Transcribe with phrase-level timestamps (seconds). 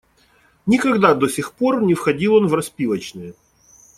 [0.65, 3.35] Никогда до сих пор не входил он в распивочные.